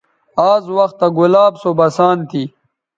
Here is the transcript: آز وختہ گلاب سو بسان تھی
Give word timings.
آز 0.49 0.63
وختہ 0.75 1.07
گلاب 1.17 1.53
سو 1.61 1.69
بسان 1.79 2.17
تھی 2.29 2.43